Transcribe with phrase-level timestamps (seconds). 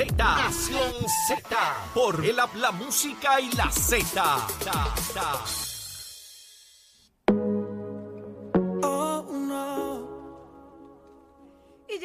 [0.00, 0.16] Z.
[0.16, 0.94] Nación
[1.28, 1.42] Z.
[1.92, 5.69] Por el habla música y la Z.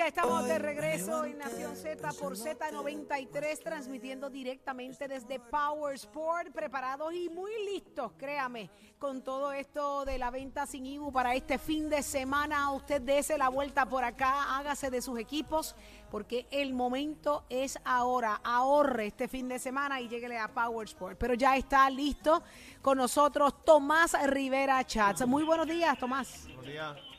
[0.06, 7.28] Estamos de regreso en Nación Z por Z93, transmitiendo directamente desde Power Sport, preparados y
[7.28, 12.04] muy listos, créame, con todo esto de la venta sin IBU para este fin de
[12.04, 12.72] semana.
[12.72, 15.76] Usted dése la vuelta por acá, hágase de sus equipos,
[16.12, 18.42] porque el momento es ahora.
[18.44, 21.18] Ahorre este fin de semana y lléguele a Power Sport.
[21.18, 22.44] Pero ya está listo
[22.84, 25.26] con nosotros Tomás Rivera Chats.
[25.26, 26.46] Muy buenos días, Tomás.
[26.46, 27.15] Buenos días.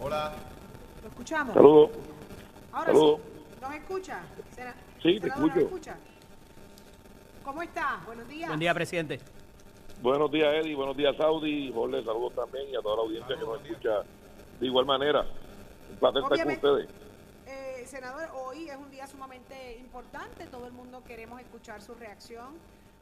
[0.00, 0.32] Hola.
[1.02, 1.54] ¿Lo escuchamos?
[1.54, 1.90] Saludos.
[2.72, 3.20] Ahora Saludos.
[3.20, 3.60] sí.
[3.60, 4.20] ¿Nos escucha?
[4.54, 5.90] Sena- Sí, te senador, ¿nos escucho.
[5.90, 5.96] escucha?
[7.44, 8.00] ¿Cómo está?
[8.06, 8.48] Buenos días.
[8.48, 9.20] Buen día, presidente.
[10.02, 10.74] Buenos días, Eddie.
[10.74, 11.72] Buenos días, Saudi.
[11.72, 14.02] Jorge, saludos también y a toda la audiencia que nos escucha
[14.60, 15.24] de igual manera.
[15.90, 16.88] Un placer estar con ustedes.
[17.46, 20.46] Eh, senador, hoy es un día sumamente importante.
[20.46, 22.54] Todo el mundo queremos escuchar su reacción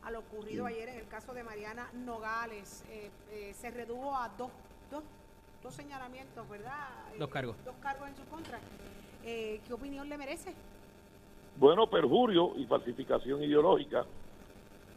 [0.05, 2.84] a lo ocurrido ayer en el caso de Mariana Nogales.
[2.91, 4.50] Eh, eh, se redujo a dos,
[4.91, 5.03] dos,
[5.62, 6.88] dos señalamientos, ¿verdad?
[7.14, 7.56] Eh, Dos cargos.
[7.64, 8.58] Dos cargos en su contra.
[9.24, 10.54] Eh, ¿Qué opinión le merece?
[11.56, 14.04] Bueno, perjurio y falsificación ideológica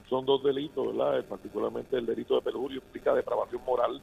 [0.10, 1.20] son dos delitos, ¿verdad?
[1.20, 4.02] Eh, Particularmente el delito de perjurio implica depravación moral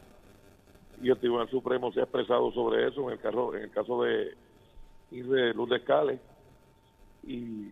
[1.02, 4.02] y el Tribunal Supremo se ha expresado sobre eso en el caso, en el caso
[4.02, 4.34] de
[5.10, 6.20] Irre Luz de Escales
[7.22, 7.70] y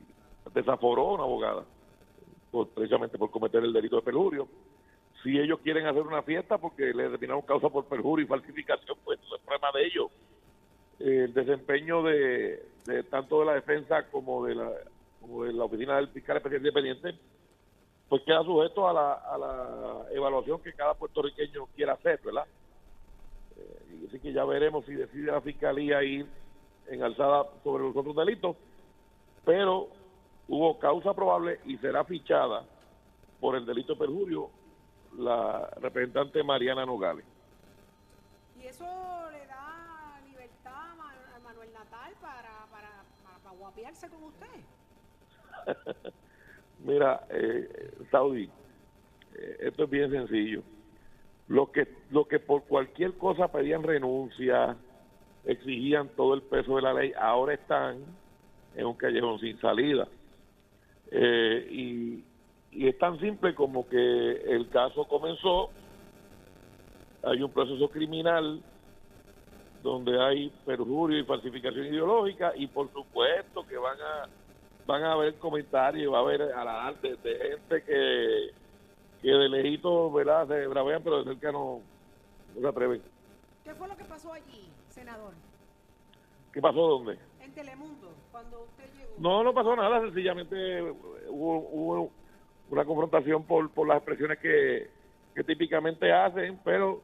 [0.52, 1.64] desaforó a una abogada
[2.50, 4.46] por, precisamente por cometer el delito de perjurio.
[5.25, 9.19] Si ellos quieren hacer una fiesta porque le determinaron causa por perjurio y falsificación, pues
[9.19, 10.11] es problema de ellos.
[11.00, 14.70] El desempeño de, de tanto de la defensa como de la,
[15.22, 17.14] como de la oficina del fiscal especial independiente,
[18.06, 22.44] pues queda sujeto a la, a la evaluación que cada puertorriqueño quiera hacer, ¿verdad?
[23.56, 26.27] Eh, así que ya veremos si decide la fiscalía ir
[26.88, 28.56] en alzada sobre los otros delitos,
[29.42, 29.88] pero
[30.48, 32.66] hubo causa probable y será fichada
[33.41, 34.50] por el delito de perjurio
[35.19, 37.25] la representante Mariana Nogales.
[38.60, 38.84] Y eso
[39.30, 42.88] le da libertad a Ma- a Manuel Natal para, para,
[43.22, 44.47] para, para guapearse con usted.
[46.84, 48.50] Mira, eh, Saudi,
[49.34, 50.62] eh, esto es bien sencillo.
[51.48, 54.76] Los que, los que por cualquier cosa pedían renuncia,
[55.44, 58.03] exigían todo el peso de la ley, ahora están
[58.74, 60.08] en un callejón sin salida.
[61.10, 62.24] Eh, y,
[62.74, 65.70] y es tan simple como que el caso comenzó,
[67.22, 68.60] hay un proceso criminal
[69.82, 74.28] donde hay perjurio y falsificación ideológica y por supuesto que van a
[74.86, 78.50] van a haber comentarios, va a haber alarde de gente que,
[79.22, 80.46] que de lejito, ¿verdad?
[80.46, 81.80] Se bravean, pero de cerca no,
[82.54, 83.02] no se atreven.
[83.62, 85.32] ¿Qué fue lo que pasó allí, senador?
[86.52, 87.18] ¿Qué pasó dónde?
[87.41, 89.14] En Telemundo, cuando usted llegó.
[89.18, 90.82] No, no pasó nada, sencillamente
[91.28, 92.10] hubo, hubo
[92.70, 94.88] una confrontación por, por las expresiones que,
[95.34, 97.00] que típicamente hacen, pero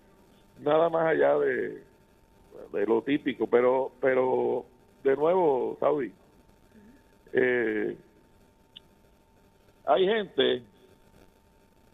[0.60, 1.82] nada más allá de,
[2.72, 3.46] de lo típico.
[3.46, 4.64] Pero, pero
[5.02, 6.12] de nuevo, Saudi,
[7.32, 7.96] eh,
[9.86, 10.62] hay gente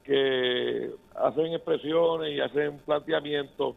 [0.04, 3.74] que hacen expresiones y hacen planteamientos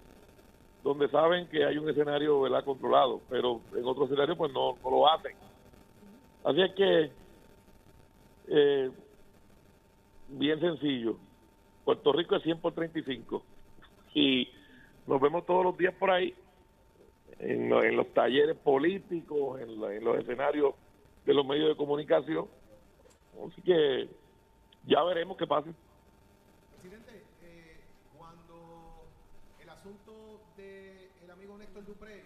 [0.84, 2.64] donde saben que hay un escenario ¿verdad?
[2.64, 5.36] controlado, pero en otro escenario pues no, no lo hacen.
[6.44, 7.12] Así es que,
[8.48, 8.92] eh,
[10.30, 11.18] bien sencillo,
[11.86, 13.44] Puerto Rico es 100 por 35
[14.14, 14.48] y
[15.08, 16.36] nos vemos todos los días por ahí
[17.40, 20.76] en, en los talleres políticos, en, la- en los escenarios
[21.26, 22.48] de los medios de comunicación.
[23.50, 24.10] Así que
[24.86, 25.70] ya veremos qué pasa.
[26.72, 27.82] Presidente, eh,
[28.18, 29.04] cuando
[29.62, 32.24] el asunto del amigo Néstor Duprey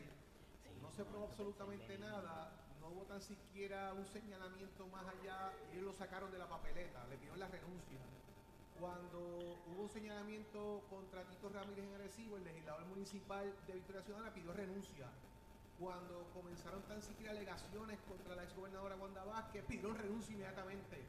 [0.82, 5.94] no se probó absolutamente nada, no hubo tan siquiera un señalamiento más allá, ellos lo
[5.94, 8.00] sacaron de la papeleta, le pidieron la renuncia.
[8.78, 14.34] Cuando hubo un señalamiento contra Tito Ramírez en Arecibo, el legislador municipal de Victoria Ciudadana
[14.34, 15.08] pidió renuncia.
[15.80, 21.02] Cuando comenzaron tan siquiera alegaciones contra la exgobernadora Wanda Vázquez, pidieron renuncia inmediatamente.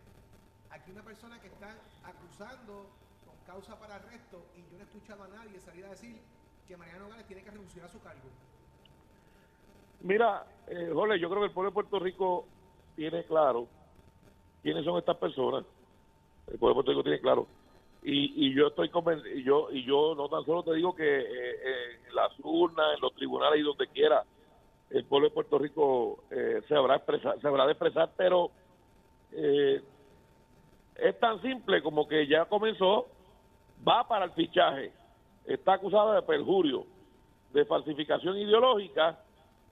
[0.70, 1.75] Aquí una persona que está
[2.05, 2.87] acusando
[3.27, 6.20] con causa para arresto y yo no he escuchado a nadie salir a decir
[6.69, 8.31] que Mariano Nogales tiene que renunciar a su cargo.
[10.05, 12.47] Mira, eh, yo creo que el pueblo de Puerto Rico
[12.95, 13.67] tiene claro
[14.62, 15.65] quiénes son estas personas.
[16.47, 17.47] El pueblo de Puerto Rico tiene claro.
[18.03, 21.21] Y, y yo estoy convencido, y yo, y yo no tan solo te digo que
[21.21, 24.23] eh, eh, en las urnas, en los tribunales y donde quiera,
[24.91, 28.51] el pueblo de Puerto Rico eh, se habrá expresar, se habrá de expresar, pero
[29.33, 29.83] eh,
[30.97, 33.06] es tan simple como que ya comenzó,
[33.89, 34.93] va para el fichaje,
[35.47, 36.85] está acusada de perjurio,
[37.55, 39.24] de falsificación ideológica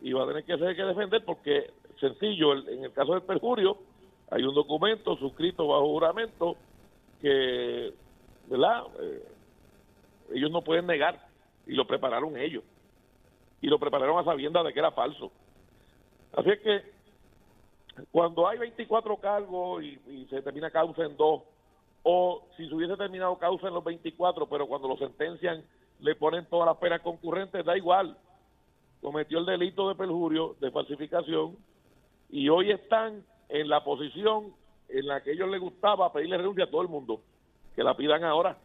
[0.03, 1.71] y va a tener que ser que defender porque,
[2.01, 3.79] sencillo, en el caso del perjurio,
[4.31, 6.57] hay un documento suscrito bajo juramento
[7.21, 7.93] que,
[8.49, 8.85] ¿verdad?
[9.01, 9.23] Eh,
[10.35, 11.21] ellos no pueden negar
[11.67, 12.65] y lo prepararon ellos.
[13.61, 15.31] Y lo prepararon a sabiendas de que era falso.
[16.37, 16.83] Así es que
[18.11, 21.43] cuando hay 24 cargos y, se termina causa en dos,
[22.03, 25.63] o si se hubiese terminado causa en los 24, pero cuando lo sentencian
[26.01, 28.17] le ponen todas las penas concurrentes, da igual.
[29.03, 31.57] Cometió el delito de perjurio, de falsificación,
[32.31, 34.55] y hoy están en la posición
[34.89, 37.21] en la que a ellos les gustaba pedirle renuncia a todo el mundo,
[37.75, 38.57] que la pidan ahora.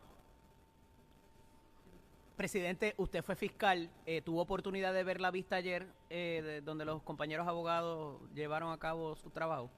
[2.36, 7.02] Presidente, usted fue fiscal, eh, tuvo oportunidad de ver la vista ayer, eh, donde los
[7.02, 9.72] compañeros abogados llevaron a cabo su trabajo.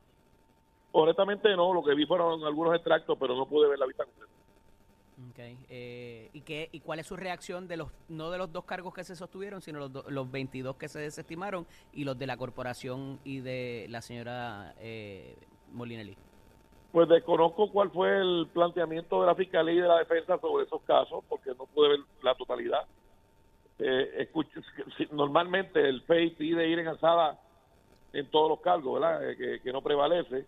[0.91, 4.28] Honestamente no, lo que vi fueron algunos extractos, pero no pude ver la vista completa.
[5.39, 5.57] Okay.
[5.69, 8.93] Eh, ¿y, qué, ¿Y cuál es su reacción de los, no de los dos cargos
[8.93, 13.21] que se sostuvieron, sino los, los 22 que se desestimaron y los de la corporación
[13.23, 15.37] y de la señora eh,
[15.71, 16.17] Molinelli?
[16.91, 20.81] Pues desconozco cuál fue el planteamiento de la Fiscalía y de la Defensa sobre esos
[20.81, 22.85] casos, porque no pude ver la totalidad.
[23.77, 24.59] Eh, escucho,
[25.11, 27.39] normalmente el FEI pide ir en alzada
[28.11, 29.29] en todos los cargos, ¿verdad?
[29.29, 30.45] Eh, que, no prevalece.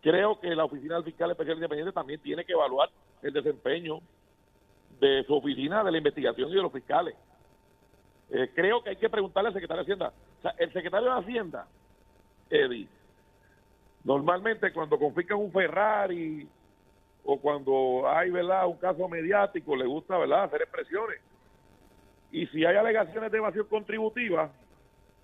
[0.00, 2.88] Creo que la Oficina del Fiscal Especial Independiente también tiene que evaluar
[3.22, 4.00] el desempeño
[5.00, 7.14] de su oficina de la investigación y de los fiscales.
[8.30, 10.12] Eh, creo que hay que preguntarle al secretario de Hacienda.
[10.58, 11.66] El secretario de Hacienda,
[12.50, 12.88] Eddie,
[14.04, 16.48] Normalmente cuando confiscan un Ferrari
[17.24, 21.20] o cuando hay verdad un caso mediático le gusta verdad hacer expresiones
[22.30, 24.50] y si hay alegaciones de evasión contributiva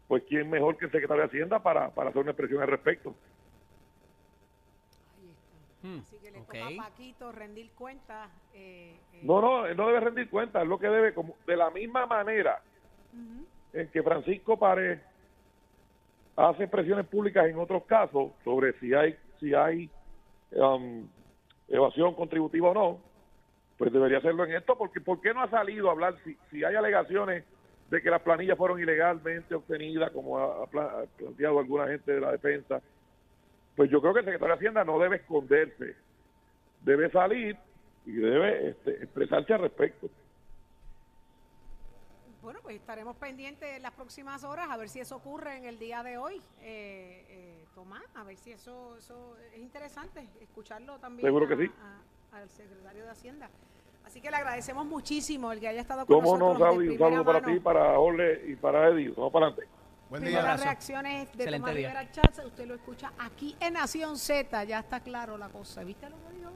[0.07, 3.15] pues quién mejor que el secretario de Hacienda para, para hacer una expresión al respecto
[5.87, 8.31] hmm, Así que le toca a Paquito rendir cuentas.
[8.55, 9.21] Eh, eh.
[9.23, 12.07] No, no, él no debe rendir cuentas, es lo que debe, como de la misma
[12.07, 12.61] manera
[13.73, 14.99] en que Francisco Pared
[16.37, 19.91] hace expresiones públicas en otros casos sobre si hay si hay
[20.53, 21.07] um,
[21.69, 23.01] evasión contributiva o no,
[23.77, 26.65] pues debería hacerlo en esto, porque ¿por qué no ha salido a hablar si, si
[26.65, 27.45] hay alegaciones
[27.91, 32.81] de que las planillas fueron ilegalmente obtenidas, como ha, planteado alguna gente de la defensa?
[33.77, 35.97] Pues yo creo que el secretario de Hacienda no debe esconderse,
[36.83, 37.57] debe salir
[38.07, 40.09] y debe este, expresarse al respecto.
[42.43, 45.79] Bueno, pues estaremos pendientes en las próximas horas a ver si eso ocurre en el
[45.79, 46.43] día de hoy.
[46.61, 51.73] Eh, eh, Tomás, a ver si eso, eso es interesante, escucharlo también Seguro que sí.
[52.33, 53.49] al secretario de Hacienda.
[54.05, 56.39] Así que le agradecemos muchísimo el que haya estado con nosotros.
[56.39, 56.89] ¿Cómo no, Saudi?
[56.91, 59.09] Un saludo para ti, para Ole y para Eddie.
[59.17, 59.75] Vamos para adelante.
[60.11, 60.43] Buen día.
[60.43, 65.01] Las reacciones de Tomás Rivera Chatz, usted lo escucha aquí en Nación Z, ya está
[65.01, 65.83] claro la cosa.
[65.83, 66.51] ¿Viste lo que dijo?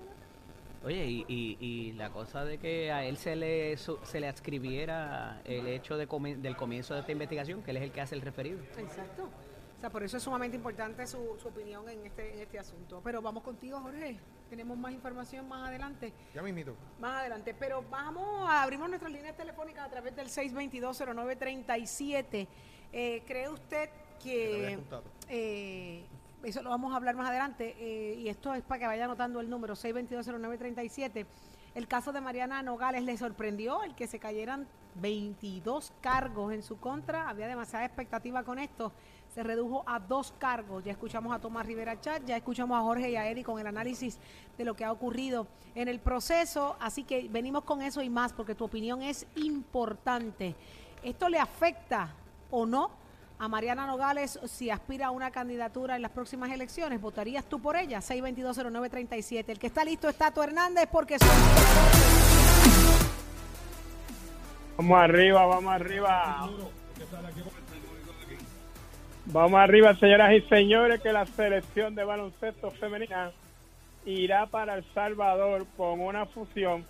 [0.84, 5.66] Oye, y, y, la cosa de que a él se le, se le adscribiera el
[5.66, 6.06] hecho de
[6.36, 8.60] del comienzo de esta investigación, que él es el que hace el referido.
[8.76, 9.28] Exacto.
[9.78, 13.00] O sea, por eso es sumamente importante su, opinión en este, en este asunto.
[13.02, 14.18] Pero vamos contigo, Jorge.
[14.50, 16.12] Tenemos más información más adelante.
[16.34, 16.74] Ya mismito.
[16.98, 17.54] Más adelante.
[17.54, 22.48] Pero vamos a abrimos nuestras líneas telefónicas a través del 622-0937.
[22.92, 23.90] Eh, ¿Cree usted
[24.22, 24.78] que...
[25.28, 26.04] Eh,
[26.44, 29.40] eso lo vamos a hablar más adelante, eh, y esto es para que vaya anotando
[29.40, 31.26] el número 6220937.
[31.74, 36.78] El caso de Mariana Nogales le sorprendió el que se cayeran 22 cargos en su
[36.78, 38.92] contra, había demasiada expectativa con esto,
[39.34, 40.84] se redujo a dos cargos.
[40.84, 43.66] Ya escuchamos a Tomás Rivera Chat, ya escuchamos a Jorge y a Eddie con el
[43.66, 44.18] análisis
[44.56, 48.32] de lo que ha ocurrido en el proceso, así que venimos con eso y más
[48.32, 50.56] porque tu opinión es importante.
[51.02, 52.14] ¿Esto le afecta
[52.50, 52.90] o no
[53.38, 57.00] a Mariana Nogales si aspira a una candidatura en las próximas elecciones.
[57.00, 58.00] ¿Votarías tú por ella?
[58.00, 59.44] 6220937.
[59.48, 61.28] El que está listo es Tato Hernández porque son...
[64.76, 66.48] Vamos arriba, vamos arriba.
[69.26, 73.30] Vamos arriba, señoras y señores, que la selección de baloncesto femenina
[74.04, 76.84] irá para El Salvador con una fusión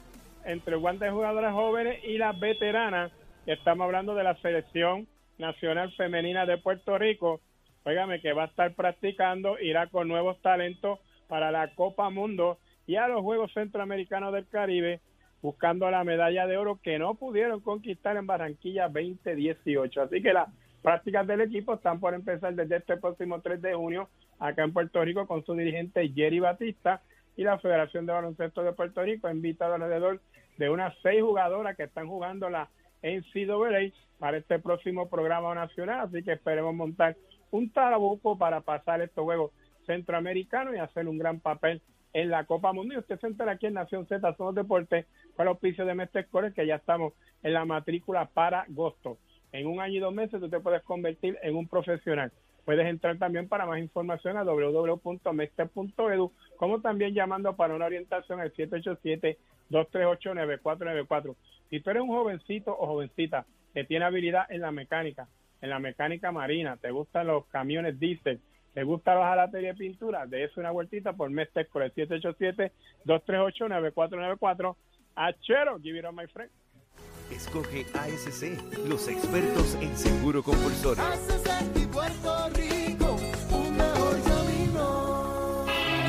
[0.45, 3.11] entre guantes de jugadoras jóvenes y las veteranas.
[3.45, 5.09] Estamos hablando de la selección
[5.39, 7.41] Nacional Femenina de Puerto Rico,
[7.85, 12.97] óigame que va a estar practicando, irá con nuevos talentos para la Copa Mundo y
[12.97, 15.01] a los Juegos Centroamericanos del Caribe,
[15.41, 20.03] buscando la medalla de oro que no pudieron conquistar en Barranquilla 2018.
[20.03, 20.49] Así que las
[20.83, 25.05] prácticas del equipo están por empezar desde este próximo 3 de junio acá en Puerto
[25.05, 27.03] Rico con su dirigente Jerry Batista
[27.37, 30.21] y la Federación de Baloncesto de Puerto Rico ha invitado alrededor
[30.57, 32.69] de unas seis jugadoras que están jugando la
[33.03, 37.17] NCAA para este próximo programa nacional, así que esperemos montar
[37.51, 39.53] un trabuco para pasar estos juegos
[39.87, 41.81] centroamericanos y hacer un gran papel
[42.13, 43.01] en la Copa Mundial.
[43.01, 46.67] Usted se entera aquí en Nación Z, Somos Deportes, con el auspicio de Mestre que
[46.67, 47.13] ya estamos
[47.43, 49.19] en la matrícula para agosto.
[49.53, 52.33] En un año y dos meses tú te puedes convertir en un profesional.
[52.65, 58.53] Puedes entrar también para más información a www.mextec.edu, como también llamando para una orientación al
[59.71, 61.37] 787-238-9494.
[61.71, 65.29] Si tú eres un jovencito o jovencita que tiene habilidad en la mecánica,
[65.61, 68.41] en la mecánica marina, te gustan los camiones diésel,
[68.75, 71.93] te gusta la jalatería de pintura, de eso una vueltita por Mestec por el
[73.07, 74.77] 787-238-9494.
[75.17, 76.51] Achero, give it on my friend.
[77.31, 81.03] Escoge ASC, los expertos en seguro compulsorio.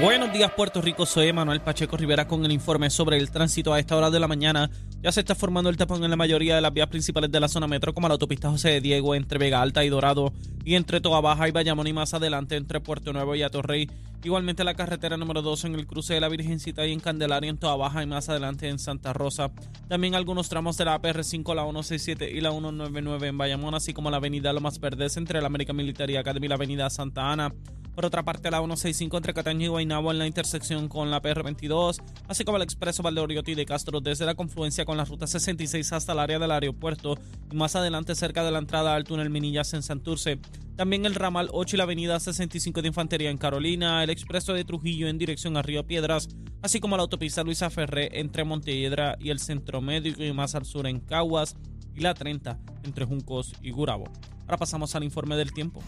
[0.01, 3.79] Buenos días Puerto Rico, soy Manuel Pacheco Rivera con el informe sobre el tránsito a
[3.79, 4.69] esta hora de la mañana.
[5.01, 7.49] Ya se está formando el tapón en la mayoría de las vías principales de la
[7.49, 10.31] zona metro, como la autopista José de Diego entre Vega Alta y Dorado,
[10.63, 13.89] y entre Toa Baja y Bayamón y más adelante entre Puerto Nuevo y Atorrey.
[14.23, 17.57] Igualmente la carretera número 2 en el cruce de la Virgencita y en Candelaria en
[17.57, 19.51] Toa Baja y más adelante en Santa Rosa.
[19.89, 24.09] También algunos tramos de la PR5, la 167 y la 199 en Bayamón, así como
[24.09, 27.53] la avenida Lomas Verdes entre la América Militar Academy y la avenida Santa Ana.
[27.96, 32.01] Por otra parte, la 165 entre Cataño y Guaynabo en la intersección con la PR22,
[32.27, 36.13] así como el expreso Valdeoriotti de Castro desde la confluencia con la ruta 66 hasta
[36.13, 37.17] el área del aeropuerto
[37.51, 40.39] y más adelante cerca de la entrada al túnel Minillas en Santurce.
[40.77, 44.63] También el ramal 8 y la avenida 65 de Infantería en Carolina, el expreso de
[44.63, 46.29] Trujillo en dirección a Río Piedras,
[46.62, 50.63] así como la autopista Luisa Ferré entre Montehiedra y el Centro Médico y más al
[50.63, 51.58] sur en Caguas
[51.93, 54.05] y la 30 entre Juncos y Gurabo.
[54.43, 55.81] Ahora pasamos al informe del tiempo.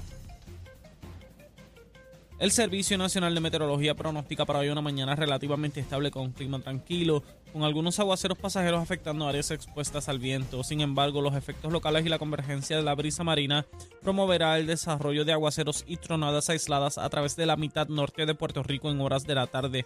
[2.41, 7.21] El Servicio Nacional de Meteorología pronostica para hoy una mañana relativamente estable con clima tranquilo,
[7.53, 10.63] con algunos aguaceros pasajeros afectando áreas expuestas al viento.
[10.63, 13.67] Sin embargo, los efectos locales y la convergencia de la brisa marina
[14.01, 18.33] promoverá el desarrollo de aguaceros y tronadas aisladas a través de la mitad norte de
[18.33, 19.85] Puerto Rico en horas de la tarde.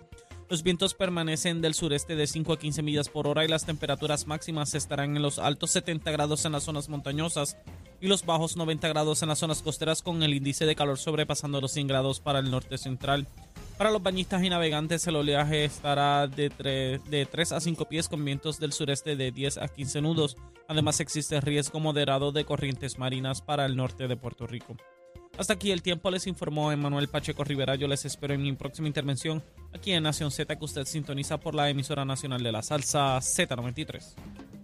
[0.50, 4.28] Los vientos permanecen del sureste de 5 a 15 millas por hora y las temperaturas
[4.28, 7.58] máximas estarán en los altos 70 grados en las zonas montañosas
[8.06, 11.60] y los bajos 90 grados en las zonas costeras con el índice de calor sobrepasando
[11.60, 13.26] los 100 grados para el norte central.
[13.80, 18.08] Para los bañistas y navegantes el oleaje estará de 3, de 3 a 5 pies
[18.08, 20.38] con vientos del sureste de 10 a 15 nudos.
[20.68, 24.78] Además existe riesgo moderado de corrientes marinas para el norte de Puerto Rico.
[25.40, 27.74] Hasta aquí el tiempo les informó Emanuel Pacheco Rivera.
[27.74, 29.44] Yo les espero en mi próxima intervención
[29.74, 34.55] aquí en Nación Z que usted sintoniza por la emisora nacional de la salsa Z93.